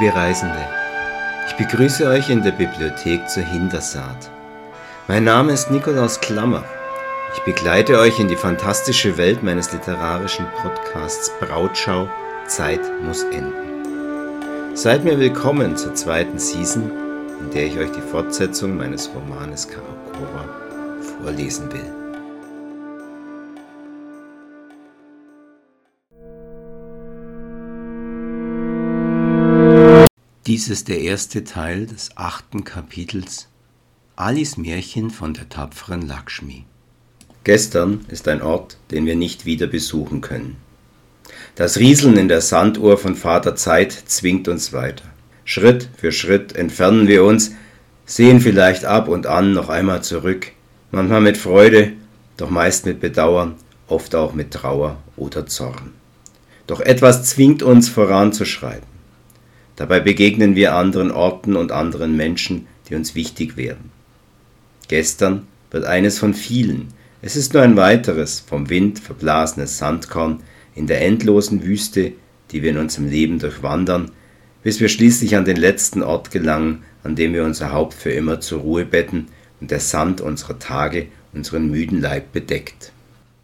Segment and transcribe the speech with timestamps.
[0.00, 0.58] Liebe Reisende,
[1.46, 4.28] ich begrüße euch in der Bibliothek zur Hintersaat.
[5.06, 6.64] Mein Name ist Nikolaus Klammer.
[7.32, 12.08] Ich begleite euch in die fantastische Welt meines literarischen Podcasts Brautschau
[12.48, 14.74] Zeit muss enden.
[14.74, 16.90] Seid mir willkommen zur zweiten Season,
[17.40, 20.48] in der ich euch die Fortsetzung meines Romanes Karakora
[21.20, 22.03] vorlesen will.
[30.46, 33.48] Dies ist der erste Teil des achten Kapitels
[34.14, 36.66] Alis Märchen von der tapferen Lakshmi.
[37.44, 40.56] Gestern ist ein Ort, den wir nicht wieder besuchen können.
[41.54, 45.06] Das Rieseln in der Sanduhr von Vater Zeit zwingt uns weiter.
[45.46, 47.52] Schritt für Schritt entfernen wir uns,
[48.04, 50.52] sehen vielleicht ab und an noch einmal zurück,
[50.90, 51.94] manchmal mit Freude,
[52.36, 53.54] doch meist mit Bedauern,
[53.88, 55.92] oft auch mit Trauer oder Zorn.
[56.66, 58.93] Doch etwas zwingt uns voranzuschreiten.
[59.76, 63.90] Dabei begegnen wir anderen Orten und anderen Menschen, die uns wichtig werden.
[64.88, 66.88] Gestern wird eines von vielen.
[67.22, 70.40] Es ist nur ein weiteres, vom Wind verblasenes Sandkorn
[70.74, 72.12] in der endlosen Wüste,
[72.50, 74.10] die wir in unserem Leben durchwandern,
[74.62, 78.40] bis wir schließlich an den letzten Ort gelangen, an dem wir unser Haupt für immer
[78.40, 79.28] zur Ruhe betten
[79.60, 82.92] und der Sand unserer Tage unseren müden Leib bedeckt.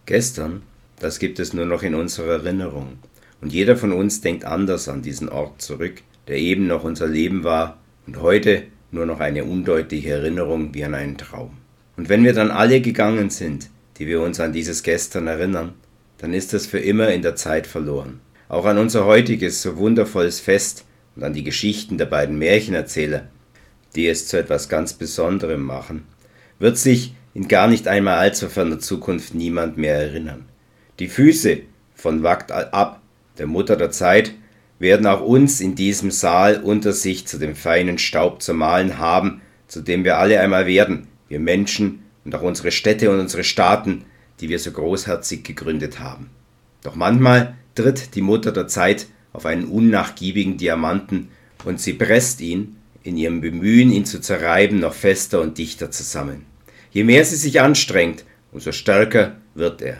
[0.06, 0.62] Gestern,
[1.00, 2.98] das gibt es nur noch in unserer Erinnerung,
[3.40, 7.44] und jeder von uns denkt anders an diesen Ort zurück, der eben noch unser Leben
[7.44, 11.52] war und heute nur noch eine undeutliche Erinnerung wie an einen Traum.
[11.96, 15.74] Und wenn wir dann alle gegangen sind, die wir uns an dieses Gestern erinnern,
[16.18, 18.20] dann ist es für immer in der Zeit verloren.
[18.48, 20.84] Auch an unser heutiges so wundervolles Fest
[21.16, 23.28] und an die Geschichten der beiden Märchenerzähler,
[23.94, 26.04] die es zu etwas ganz Besonderem machen,
[26.58, 30.46] wird sich in gar nicht einmal allzu ferner Zukunft niemand mehr erinnern.
[30.98, 31.58] Die Füße
[31.94, 33.00] von Wakt ab,
[33.38, 34.32] der Mutter der Zeit,
[34.80, 39.42] werden auch uns in diesem Saal unter sich zu dem feinen Staub zu malen haben,
[39.68, 44.04] zu dem wir alle einmal werden, wir Menschen und auch unsere Städte und unsere Staaten,
[44.40, 46.30] die wir so großherzig gegründet haben.
[46.82, 51.28] Doch manchmal tritt die Mutter der Zeit auf einen unnachgiebigen Diamanten
[51.64, 56.44] und sie presst ihn, in ihrem Bemühen, ihn zu zerreiben, noch fester und dichter zusammen.
[56.90, 59.98] Je mehr sie sich anstrengt, umso stärker wird er.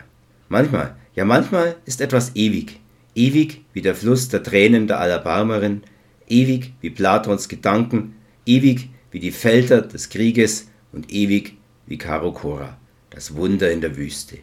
[0.49, 2.81] Manchmal, ja manchmal ist etwas ewig,
[3.15, 5.83] ewig wie der Fluss der Tränen der Alabarmerin,
[6.29, 8.17] ewig wie Platons Gedanken,
[8.47, 11.57] ewig wie die Felder des Krieges und ewig
[11.87, 12.79] wie Karokora,
[13.11, 14.39] das Wunder in der Wüste.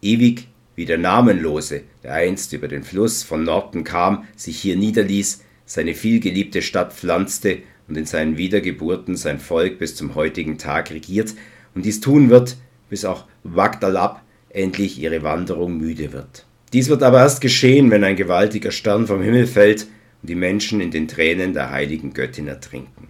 [0.00, 5.44] Ewig wie der Namenlose, der einst über den Fluss von Norden kam, sich hier niederließ,
[5.64, 7.58] seine vielgeliebte Stadt pflanzte
[7.88, 11.34] und in seinen Wiedergeburten sein Volk bis zum heutigen Tag regiert
[11.74, 12.56] und dies tun wird,
[12.90, 16.46] bis auch Wagdalab endlich ihre Wanderung müde wird.
[16.72, 19.86] Dies wird aber erst geschehen, wenn ein gewaltiger Stern vom Himmel fällt
[20.22, 23.08] und die Menschen in den Tränen der heiligen Göttin ertrinken.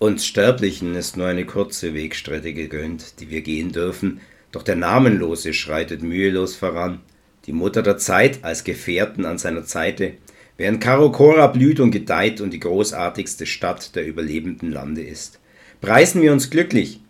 [0.00, 4.20] Uns Sterblichen ist nur eine kurze Wegstrecke gegönnt, die wir gehen dürfen,
[4.52, 7.00] doch der Namenlose schreitet mühelos voran,
[7.46, 10.14] die Mutter der Zeit als Gefährten an seiner Seite,
[10.56, 15.38] während Karokora blüht und gedeiht und die großartigste Stadt der überlebenden Lande ist.
[15.80, 17.00] Preisen wir uns glücklich,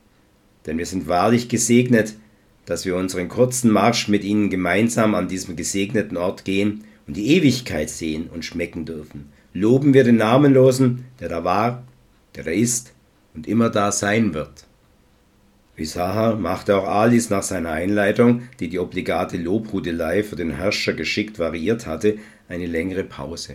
[0.66, 2.14] denn wir sind wahrlich gesegnet,
[2.68, 7.28] dass wir unseren kurzen Marsch mit ihnen gemeinsam an diesem gesegneten Ort gehen und die
[7.34, 9.32] Ewigkeit sehen und schmecken dürfen.
[9.54, 11.82] Loben wir den Namenlosen, der da war,
[12.36, 12.92] der da ist
[13.34, 14.66] und immer da sein wird.
[15.76, 20.92] Wie Sahar machte auch Alice nach seiner Einleitung, die die obligate Lobhudelei für den Herrscher
[20.92, 22.18] geschickt variiert hatte,
[22.50, 23.54] eine längere Pause,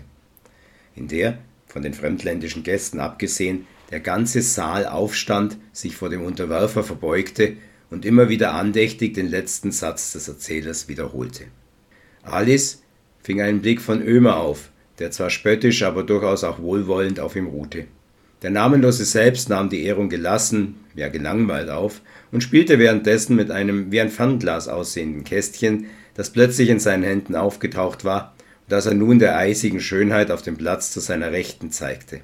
[0.96, 1.38] in der,
[1.68, 7.58] von den fremdländischen Gästen abgesehen, der ganze Saal aufstand, sich vor dem Unterwerfer verbeugte
[7.94, 11.46] und immer wieder andächtig den letzten Satz des Erzählers wiederholte.
[12.24, 12.82] Alice
[13.22, 17.48] fing einen Blick von Ömer auf, der zwar spöttisch, aber durchaus auch wohlwollend auf ihm
[17.48, 17.86] ruhte.
[18.42, 22.02] Der Namenlose selbst nahm die Ehrung gelassen, ja gelangweilt auf
[22.32, 25.86] und spielte währenddessen mit einem wie ein Fernglas aussehenden Kästchen,
[26.16, 28.34] das plötzlich in seinen Händen aufgetaucht war
[28.66, 32.22] und das er nun der eisigen Schönheit auf dem Platz zu seiner Rechten zeigte.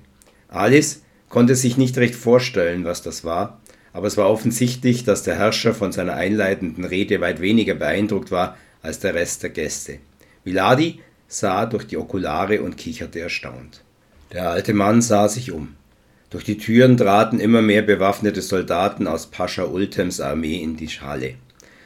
[0.47, 3.61] Alice konnte sich nicht recht vorstellen, was das war,
[3.93, 8.57] aber es war offensichtlich, dass der Herrscher von seiner einleitenden Rede weit weniger beeindruckt war
[8.81, 9.99] als der Rest der Gäste.
[10.43, 13.83] Miladi sah durch die Okulare und kicherte erstaunt.
[14.33, 15.75] Der alte Mann sah sich um.
[16.29, 21.35] Durch die Türen traten immer mehr bewaffnete Soldaten aus Pascha Ultems Armee in die Halle.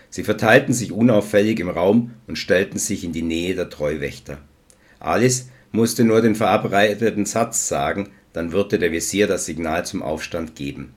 [0.09, 4.37] Sie verteilten sich unauffällig im Raum und stellten sich in die Nähe der Treuwächter.
[4.99, 10.55] Alice musste nur den verabredeten Satz sagen, dann würde der Visier das Signal zum Aufstand
[10.55, 10.93] geben.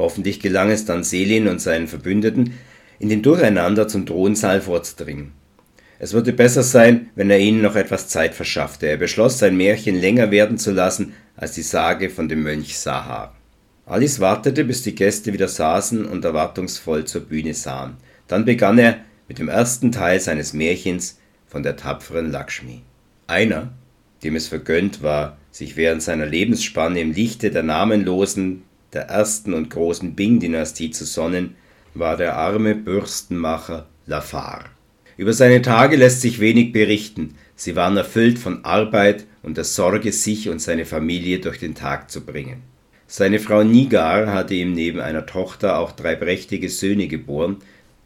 [0.00, 2.54] Hoffentlich gelang es dann Selin und seinen Verbündeten,
[2.98, 5.32] in den Durcheinander zum Thronsaal vorzudringen.
[5.98, 8.86] Es würde besser sein, wenn er ihnen noch etwas Zeit verschaffte.
[8.86, 13.34] Er beschloss, sein Märchen länger werden zu lassen als die Sage von dem Mönch Sahar.
[13.84, 17.98] Alice wartete, bis die Gäste wieder saßen und erwartungsvoll zur Bühne sahen.
[18.26, 22.80] Dann begann er mit dem ersten Teil seines Märchens von der tapferen Lakshmi.
[23.26, 23.68] Einer,
[24.24, 29.70] dem es vergönnt war, sich während seiner Lebensspanne im Lichte der namenlosen, der ersten und
[29.70, 31.56] großen Bing-Dynastie zu sonnen,
[31.94, 34.64] war der arme Bürstenmacher Lafar.
[35.16, 40.12] Über seine Tage lässt sich wenig berichten, sie waren erfüllt von Arbeit und der Sorge,
[40.12, 42.62] sich und seine Familie durch den Tag zu bringen.
[43.06, 47.56] Seine Frau Nigar hatte ihm neben einer Tochter auch drei prächtige Söhne geboren,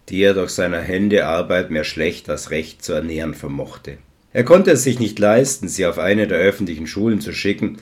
[0.08, 3.98] die er durch seiner Hände Arbeit mehr schlecht als recht zu ernähren vermochte.
[4.32, 7.78] Er konnte es sich nicht leisten, sie auf eine der öffentlichen Schulen zu schicken,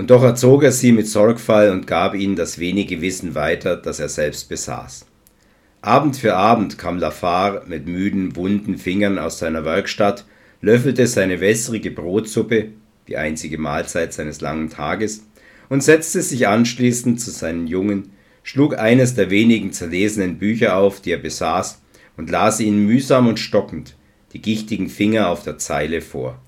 [0.00, 4.00] und doch erzog er sie mit Sorgfalt und gab ihnen das wenige Wissen weiter, das
[4.00, 5.04] er selbst besaß.
[5.82, 10.24] Abend für Abend kam Lafar mit müden, wunden Fingern aus seiner Werkstatt,
[10.62, 12.70] löffelte seine wässrige Brotsuppe,
[13.08, 15.26] die einzige Mahlzeit seines langen Tages,
[15.68, 18.12] und setzte sich anschließend zu seinen Jungen,
[18.42, 21.82] schlug eines der wenigen zerlesenen Bücher auf, die er besaß,
[22.16, 23.96] und las ihnen mühsam und stockend
[24.32, 26.40] die gichtigen Finger auf der Zeile vor.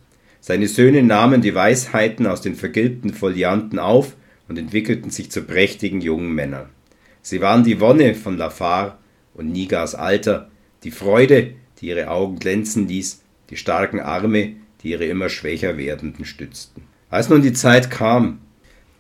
[0.44, 4.16] Seine Söhne nahmen die Weisheiten aus den vergilbten Folianten auf
[4.48, 6.68] und entwickelten sich zu prächtigen jungen Männern.
[7.22, 8.98] Sie waren die Wonne von Lafar
[9.34, 10.50] und Nigas Alter,
[10.82, 16.24] die Freude, die ihre Augen glänzen ließ, die starken Arme, die ihre immer schwächer werdenden
[16.24, 16.82] stützten.
[17.08, 18.40] Als nun die Zeit kam,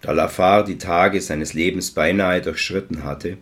[0.00, 3.36] da Lafar die Tage seines Lebens beinahe durchschritten hatte,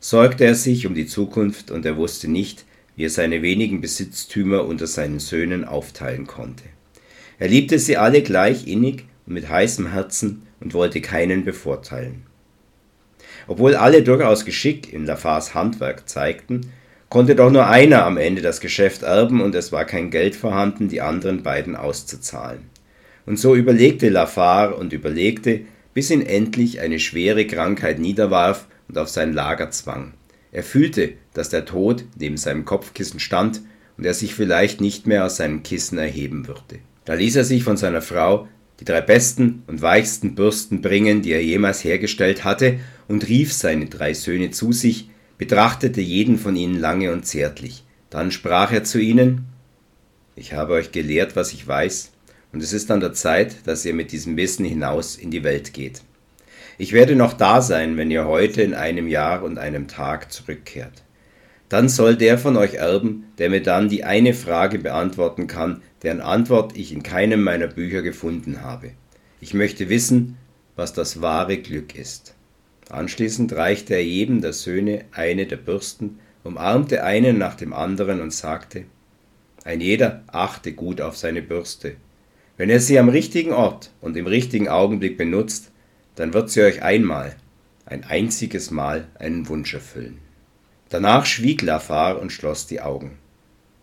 [0.00, 2.64] sorgte er sich um die Zukunft und er wusste nicht,
[2.96, 6.64] wie er seine wenigen Besitztümer unter seinen Söhnen aufteilen konnte.
[7.42, 12.22] Er liebte sie alle gleich innig und mit heißem Herzen und wollte keinen bevorteilen.
[13.48, 16.70] Obwohl alle durchaus Geschick in Lafars Handwerk zeigten,
[17.08, 20.86] konnte doch nur einer am Ende das Geschäft erben und es war kein Geld vorhanden,
[20.86, 22.70] die anderen beiden auszuzahlen.
[23.26, 25.62] Und so überlegte Lafar und überlegte,
[25.94, 30.14] bis ihn endlich eine schwere Krankheit niederwarf und auf sein Lager zwang.
[30.52, 33.62] Er fühlte, dass der Tod neben seinem Kopfkissen stand
[33.98, 36.78] und er sich vielleicht nicht mehr aus seinem Kissen erheben würde.
[37.04, 38.48] Da ließ er sich von seiner Frau
[38.80, 43.86] die drei besten und weichsten Bürsten bringen, die er jemals hergestellt hatte, und rief seine
[43.86, 45.08] drei Söhne zu sich,
[45.38, 47.84] betrachtete jeden von ihnen lange und zärtlich.
[48.10, 49.46] Dann sprach er zu ihnen
[50.34, 52.12] Ich habe euch gelehrt, was ich weiß,
[52.52, 55.72] und es ist an der Zeit, dass ihr mit diesem Wissen hinaus in die Welt
[55.72, 56.02] geht.
[56.78, 61.02] Ich werde noch da sein, wenn ihr heute in einem Jahr und einem Tag zurückkehrt.
[61.72, 66.20] Dann soll der von euch erben, der mir dann die eine Frage beantworten kann, deren
[66.20, 68.90] Antwort ich in keinem meiner Bücher gefunden habe.
[69.40, 70.36] Ich möchte wissen,
[70.76, 72.34] was das wahre Glück ist.
[72.90, 78.34] Anschließend reichte er jedem der Söhne eine der Bürsten, umarmte einen nach dem anderen und
[78.34, 78.84] sagte,
[79.64, 81.96] ein jeder achte gut auf seine Bürste.
[82.58, 85.70] Wenn er sie am richtigen Ort und im richtigen Augenblick benutzt,
[86.16, 87.34] dann wird sie euch einmal,
[87.86, 90.18] ein einziges Mal einen Wunsch erfüllen.
[90.92, 93.12] Danach schwieg Lafar und schloss die Augen.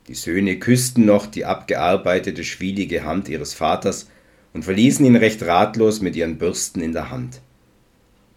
[0.08, 4.08] Die Söhne küssten noch die abgearbeitete, schwielige Hand ihres Vaters
[4.54, 7.42] und verließen ihn recht ratlos mit ihren Bürsten in der Hand.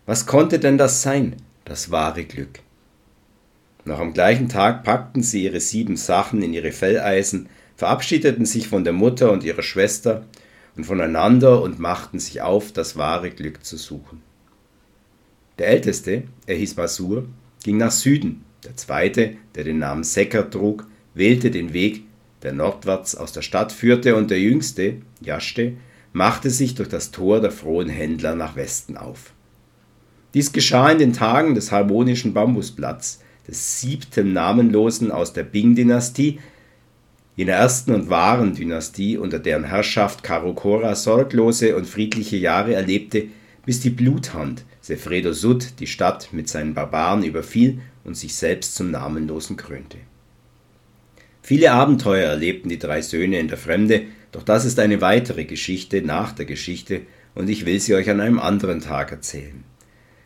[0.06, 1.36] Was konnte denn das sein,
[1.66, 2.60] das wahre Glück?
[3.84, 8.84] Noch am gleichen Tag packten sie ihre sieben Sachen in ihre Felleisen, verabschiedeten sich von
[8.84, 10.24] der Mutter und ihrer Schwester
[10.76, 14.22] und voneinander und machten sich auf, das wahre Glück zu suchen.
[15.58, 17.26] Der Älteste, er hieß Masur,
[17.62, 22.04] ging nach Süden der zweite, der den Namen Secker trug, wählte den Weg,
[22.42, 25.74] der nordwärts aus der Stadt führte, und der jüngste, Jaschte,
[26.12, 29.32] machte sich durch das Tor der frohen Händler nach Westen auf.
[30.34, 36.38] Dies geschah in den Tagen des harmonischen Bambusplatz, des siebten Namenlosen aus der Bing-Dynastie,
[37.36, 43.28] jener ersten und wahren Dynastie, unter deren Herrschaft Karokora sorglose und friedliche Jahre erlebte,
[43.64, 48.90] bis die Bluthand Sefredo Sud die Stadt mit seinen Barbaren überfiel und sich selbst zum
[48.90, 49.98] Namenlosen krönte.
[51.42, 54.02] Viele Abenteuer erlebten die drei Söhne in der Fremde,
[54.32, 57.02] doch das ist eine weitere Geschichte nach der Geschichte
[57.34, 59.64] und ich will sie euch an einem anderen Tag erzählen.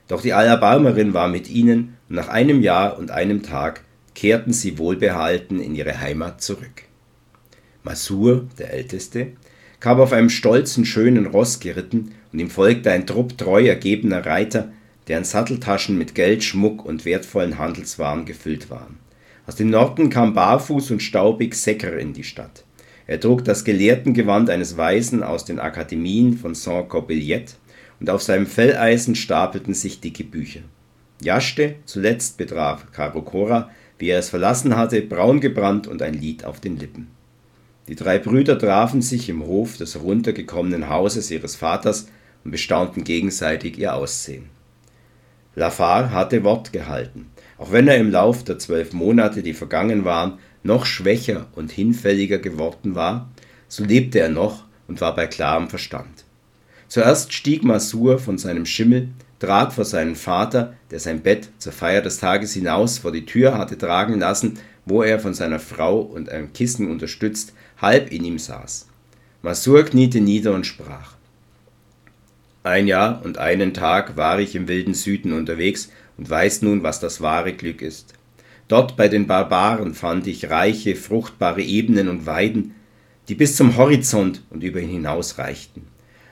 [0.09, 3.83] Doch die Allerbarmerin war mit ihnen und nach einem Jahr und einem Tag
[4.15, 6.85] kehrten sie wohlbehalten in ihre Heimat zurück.
[7.83, 9.29] Masur, der Älteste,
[9.81, 14.71] kam auf einem stolzen, schönen Ross geritten und ihm folgte ein Trupp treu ergebener Reiter,
[15.09, 18.99] deren Satteltaschen mit Geld, Schmuck und wertvollen Handelswaren gefüllt waren.
[19.47, 22.65] Aus dem Norden kam barfuß und staubig Secker in die Stadt.
[23.07, 27.55] Er trug das Gelehrtengewand eines Weisen aus den Akademien von Saint-Corbillette
[28.01, 30.61] und auf seinem Felleisen stapelten sich dicke Bücher.
[31.23, 36.61] Jaschte zuletzt betraf Karokora, wie er es verlassen hatte, braun gebrannt und ein Lied auf
[36.61, 37.07] den Lippen.
[37.89, 42.09] Die drei Brüder trafen sich im Hof des heruntergekommenen Hauses ihres Vaters
[42.47, 44.45] und bestaunten gegenseitig ihr Aussehen.
[45.57, 47.27] Lafar hatte Wort gehalten,
[47.59, 52.39] auch wenn er im Lauf der zwölf Monate, die vergangen waren, noch schwächer und hinfälliger
[52.39, 53.29] geworden war,
[53.67, 56.25] so lebte er noch und war bei klarem Verstand.
[56.87, 59.09] Zuerst stieg Masur von seinem Schimmel,
[59.41, 63.59] trat vor seinen Vater, der sein Bett zur Feier des Tages hinaus vor die Tür
[63.59, 68.39] hatte tragen lassen, wo er von seiner Frau und einem Kissen unterstützt halb in ihm
[68.39, 68.87] saß.
[69.43, 71.16] Masur kniete nieder und sprach.
[72.67, 76.99] Ein Jahr und einen Tag war ich im wilden Süden unterwegs und weiß nun, was
[76.99, 78.15] das wahre Glück ist.
[78.67, 82.75] Dort bei den Barbaren fand ich reiche, fruchtbare Ebenen und Weiden,
[83.29, 85.83] die bis zum Horizont und über ihn hinaus reichten.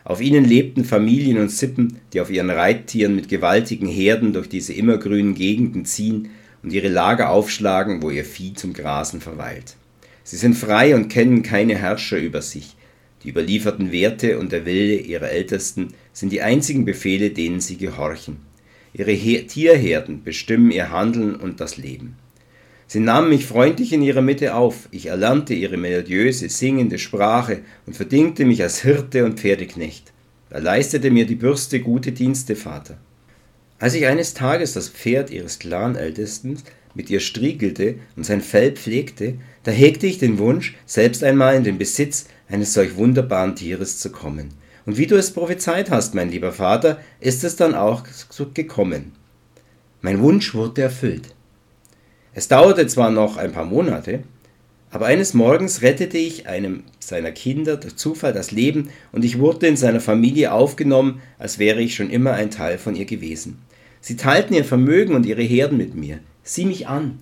[0.03, 4.73] Auf ihnen lebten Familien und Sippen, die auf ihren Reittieren mit gewaltigen Herden durch diese
[4.73, 6.31] immergrünen Gegenden ziehen
[6.65, 9.77] und ihre Lager aufschlagen, wo ihr Vieh zum Grasen verweilt.
[10.25, 12.75] Sie sind frei und kennen keine Herrscher über sich.
[13.25, 18.37] Die überlieferten Werte und der Wille ihrer Ältesten sind die einzigen Befehle, denen sie gehorchen.
[18.93, 22.17] Ihre He Tierherden bestimmen ihr Handeln und das Leben.
[22.87, 27.97] Sie nahmen mich freundlich in ihrer Mitte auf, ich erlernte ihre melodiöse, singende Sprache und
[27.97, 30.13] verdingte mich als Hirte und Pferdeknecht.
[30.51, 32.99] Da leistete mir die Bürste gute Dienste, Vater.
[33.79, 36.59] Als ich eines Tages das Pferd ihres Clanältesten
[36.95, 41.65] mit ihr striegelte und sein Fell pflegte, da hegte ich den Wunsch, selbst einmal in
[41.65, 44.51] den Besitz eines solch wunderbaren Tieres zu kommen.
[44.87, 49.13] Und wie du es prophezeit hast, mein lieber Vater, ist es dann auch so gekommen.
[50.03, 51.35] Mein Wunsch wurde erfüllt.
[52.35, 54.25] Es dauerte zwar noch ein paar Monate,
[54.91, 59.67] aber eines Morgens rettete ich einem seiner Kinder durch Zufall das Leben und ich wurde
[59.67, 63.59] in seiner Familie aufgenommen, als wäre ich schon immer ein Teil von ihr gewesen.
[64.01, 66.19] Sie teilten ihr Vermögen und ihre Herden mit mir.
[66.47, 67.21] Sieh mich an.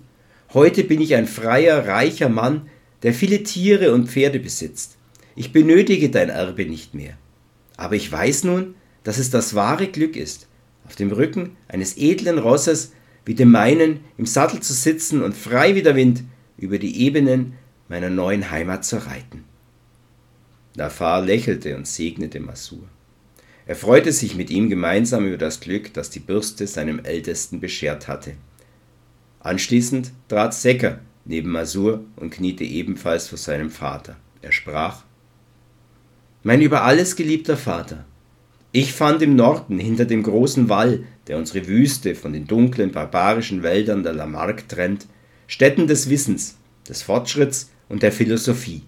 [0.53, 2.69] Heute bin ich ein freier, reicher Mann,
[3.03, 4.97] der viele Tiere und Pferde besitzt.
[5.35, 7.17] Ich benötige dein Erbe nicht mehr.
[7.77, 10.47] Aber ich weiß nun, dass es das wahre Glück ist,
[10.85, 12.91] auf dem Rücken eines edlen Rosses
[13.25, 16.23] wie dem meinen im Sattel zu sitzen und frei wie der Wind
[16.57, 17.53] über die Ebenen
[17.87, 19.45] meiner neuen Heimat zu reiten.
[20.75, 22.83] Nafar lächelte und segnete Masur.
[23.65, 28.09] Er freute sich mit ihm gemeinsam über das Glück, das die Bürste seinem Ältesten beschert
[28.09, 28.33] hatte.
[29.43, 34.15] Anschließend trat Secker neben Masur und kniete ebenfalls vor seinem Vater.
[34.41, 35.03] Er sprach
[36.41, 38.05] Mein über alles geliebter Vater,
[38.75, 43.61] ich fand im Norden hinter dem großen Wall, der unsere Wüste von den dunklen, barbarischen
[43.61, 45.05] Wäldern der Lamarck trennt,
[45.45, 46.57] Stätten des Wissens,
[46.89, 48.81] des Fortschritts und der Philosophie.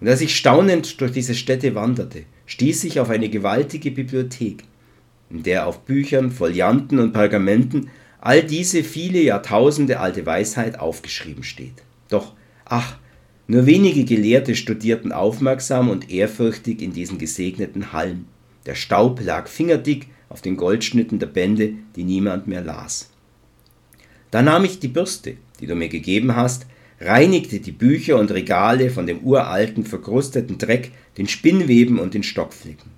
[0.00, 4.64] Und als ich staunend durch diese Städte wanderte, stieß ich auf eine gewaltige Bibliothek,
[5.28, 7.90] in der auf Büchern, Folianten und Pergamenten
[8.24, 11.82] all diese viele Jahrtausende alte Weisheit aufgeschrieben steht.
[12.08, 12.32] Doch,
[12.64, 12.96] ach,
[13.46, 18.24] nur wenige Gelehrte studierten aufmerksam und ehrfürchtig in diesen gesegneten Hallen.
[18.64, 23.10] Der Staub lag fingerdick auf den Goldschnitten der Bände, die niemand mehr las.
[24.30, 26.64] Da nahm ich die Bürste, die du mir gegeben hast,
[27.02, 32.90] reinigte die Bücher und Regale von dem uralten, verkrusteten Dreck, den Spinnweben und den Stockflicken.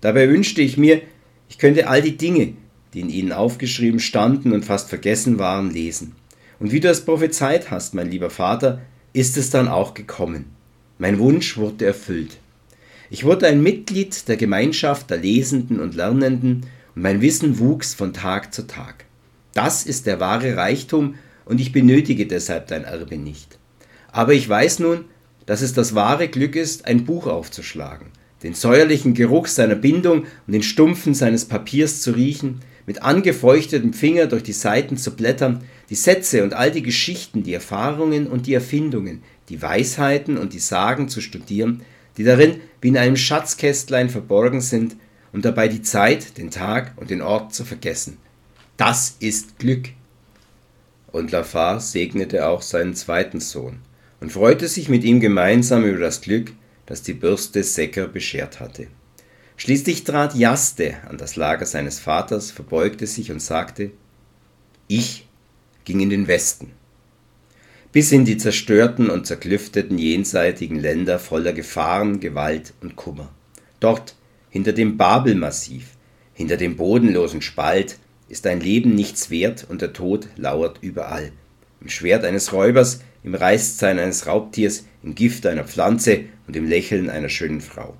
[0.00, 1.02] Dabei wünschte ich mir,
[1.50, 2.54] ich könnte all die Dinge,
[2.94, 6.12] die in ihnen aufgeschrieben standen und fast vergessen waren, lesen.
[6.60, 8.80] Und wie du es prophezeit hast, mein lieber Vater,
[9.12, 10.46] ist es dann auch gekommen.
[10.98, 12.38] Mein Wunsch wurde erfüllt.
[13.10, 18.12] Ich wurde ein Mitglied der Gemeinschaft der Lesenden und Lernenden und mein Wissen wuchs von
[18.12, 19.04] Tag zu Tag.
[19.52, 23.58] Das ist der wahre Reichtum und ich benötige deshalb dein Erbe nicht.
[24.10, 25.04] Aber ich weiß nun,
[25.46, 28.08] dass es das wahre Glück ist, ein Buch aufzuschlagen,
[28.42, 34.26] den säuerlichen Geruch seiner Bindung und den Stumpfen seines Papiers zu riechen, mit angefeuchtetem Finger
[34.26, 38.54] durch die Seiten zu blättern, die Sätze und all die Geschichten, die Erfahrungen und die
[38.54, 41.82] Erfindungen, die Weisheiten und die Sagen zu studieren,
[42.16, 44.96] die darin wie in einem Schatzkästlein verborgen sind
[45.32, 48.18] und dabei die Zeit, den Tag und den Ort zu vergessen.
[48.76, 49.90] Das ist Glück.
[51.12, 53.78] Und Lafar segnete auch seinen zweiten Sohn
[54.20, 56.52] und freute sich mit ihm gemeinsam über das Glück,
[56.86, 58.88] das die Bürste Secker beschert hatte.
[59.56, 63.92] Schließlich trat Jaste an das Lager seines Vaters, verbeugte sich und sagte,
[64.88, 65.26] ich
[65.84, 66.72] ging in den Westen,
[67.92, 73.32] bis in die zerstörten und zerklüfteten jenseitigen Länder voller Gefahren, Gewalt und Kummer.
[73.78, 74.16] Dort,
[74.50, 75.90] hinter dem Babelmassiv,
[76.32, 81.30] hinter dem bodenlosen Spalt, ist ein Leben nichts wert und der Tod lauert überall.
[81.80, 87.10] Im Schwert eines Räubers, im Reißzahn eines Raubtiers, im Gift einer Pflanze und im Lächeln
[87.10, 87.96] einer schönen Frau.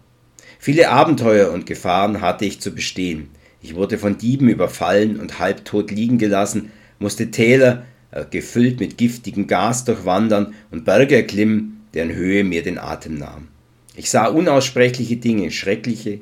[0.65, 3.29] Viele Abenteuer und Gefahren hatte ich zu bestehen.
[3.61, 9.47] Ich wurde von Dieben überfallen und halbtot liegen gelassen, musste Täler, äh, gefüllt mit giftigem
[9.47, 13.49] Gas durchwandern und Berge erklimmen, deren Höhe mir den Atem nahm.
[13.95, 16.21] Ich sah unaussprechliche Dinge, schreckliche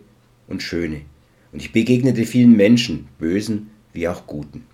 [0.48, 1.02] und schöne,
[1.52, 4.64] und ich begegnete vielen Menschen, bösen wie auch guten.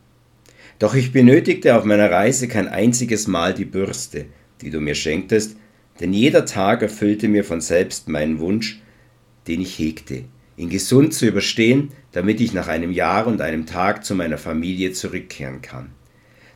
[0.78, 4.24] Doch ich benötigte auf meiner Reise kein einziges Mal die Bürste,
[4.62, 5.56] die du mir schenktest,
[6.00, 8.80] denn jeder Tag erfüllte mir von selbst meinen Wunsch,
[9.48, 10.24] den ich hegte,
[10.56, 14.92] ihn gesund zu überstehen, damit ich nach einem Jahr und einem Tag zu meiner Familie
[14.92, 15.90] zurückkehren kann.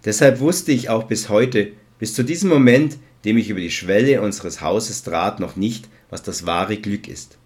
[0.04, 4.20] Deshalb wusste ich auch bis heute, bis zu diesem Moment, dem ich über die Schwelle
[4.20, 7.38] unseres Hauses trat, noch nicht, was das wahre Glück ist.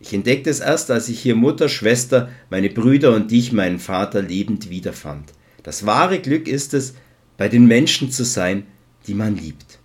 [0.00, 4.22] Ich entdeckte es erst, als ich hier Mutter, Schwester, meine Brüder und dich, meinen Vater,
[4.22, 5.32] lebend wiederfand.
[5.62, 6.94] Das wahre Glück ist es,
[7.36, 8.66] bei den Menschen zu sein,
[9.06, 9.78] die man liebt.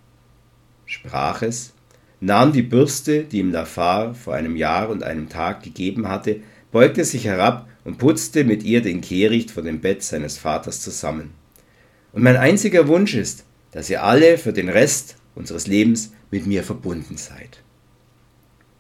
[0.86, 1.74] Sprach es,
[2.20, 7.04] nahm die Bürste, die ihm Lafar vor einem Jahr und einem Tag gegeben hatte, beugte
[7.06, 11.32] sich herab und putzte mit ihr den Kehricht vor dem Bett seines Vaters zusammen.
[12.12, 16.64] Und mein einziger Wunsch ist, dass ihr alle für den Rest unseres Lebens mit mir
[16.64, 17.62] verbunden seid.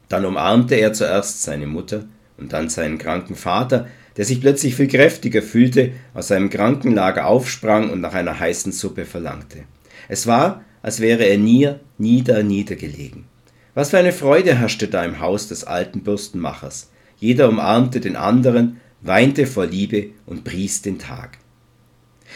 [0.09, 2.05] Dann umarmte er zuerst seine Mutter
[2.37, 7.89] und dann seinen kranken Vater, der sich plötzlich viel kräftiger fühlte, aus seinem Krankenlager aufsprang
[7.89, 9.63] und nach einer heißen Suppe verlangte.
[10.07, 13.25] Es war, als wäre er nie nieder niedergelegen.
[13.73, 16.89] Was für eine Freude herrschte da im Haus des alten Bürstenmachers.
[17.17, 21.37] Jeder umarmte den anderen, weinte vor Liebe und pries den Tag.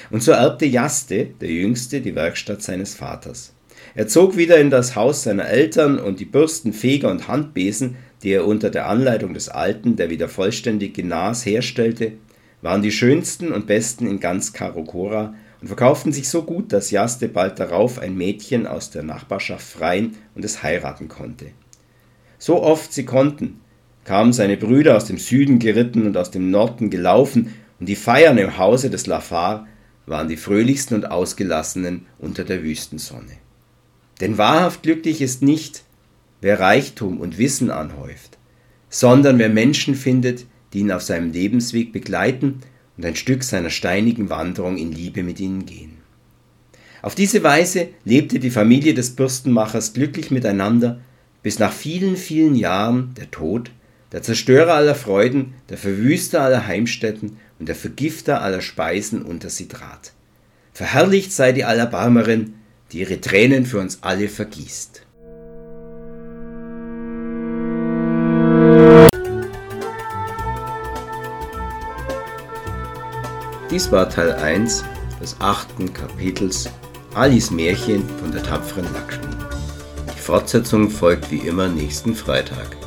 [0.10, 3.54] Und so erbte Jaste, der Jüngste, die Werkstatt seines Vaters.
[3.96, 8.32] Er zog wieder in das Haus seiner Eltern und die Bürsten, Feger und Handbesen, die
[8.32, 12.14] er unter der Anleitung des Alten, der wieder vollständig genas, herstellte,
[12.62, 17.30] waren die schönsten und besten in ganz Karokora und verkauften sich so gut, dass Jaste
[17.30, 21.52] bald darauf ein Mädchen aus der Nachbarschaft freien und es heiraten konnte.
[22.38, 23.62] So oft sie konnten,
[24.04, 28.38] kamen seine Brüder aus dem Süden geritten und aus dem Norden gelaufen, und die Feiern
[28.40, 29.66] im Hause des Lafar
[30.06, 33.38] waren die fröhlichsten und ausgelassenen unter der Wüstensonne.
[34.20, 35.84] Denn wahrhaft glücklich ist nicht,
[36.42, 38.38] wer Reichtum und Wissen anhäuft,
[38.90, 42.60] sondern wer Menschen findet, die ihn auf seinem Lebensweg begleiten
[42.98, 45.98] und ein Stück seiner steinigen Wanderung in Liebe mit ihnen gehen.
[47.02, 51.02] Auf diese Weise lebte die Familie des Bürstenmachers glücklich miteinander,
[51.42, 53.72] bis nach vielen, vielen Jahren der Tod,
[54.14, 59.68] der Zerstörer aller Freuden, der Verwüster aller Heimstätten und der Vergifter aller Speisen unter sie
[59.68, 60.14] trat.
[60.74, 62.54] Verherrlicht sei die Allerbarmerin,
[62.92, 65.03] die ihre Tränen für uns alle vergießt.
[73.74, 74.84] Dies war Teil 1
[75.20, 76.70] des achten Kapitels
[77.16, 79.34] Alis Märchen von der tapferen Lakshmi.
[80.16, 82.78] Die Fortsetzung folgt wie immer nächsten Freitag.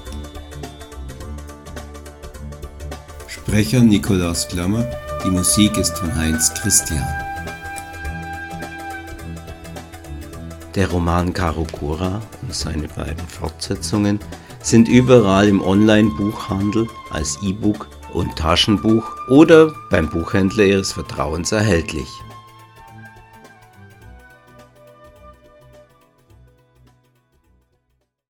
[3.26, 4.86] Sprecher Nikolaus Klammer,
[5.24, 7.04] die Musik ist von Heinz Christian.
[10.76, 14.20] Der Roman Karokura und seine beiden Fortsetzungen
[14.62, 22.22] sind überall im Online-Buchhandel als E-Book und Taschenbuch oder beim Buchhändler Ihres Vertrauens erhältlich.